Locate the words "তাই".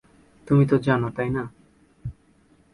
1.17-1.29